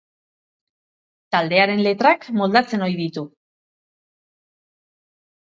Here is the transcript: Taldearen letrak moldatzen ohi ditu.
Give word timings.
Taldearen 1.35 1.83
letrak 1.89 2.25
moldatzen 2.41 2.87
ohi 2.87 2.97
ditu. 3.03 3.27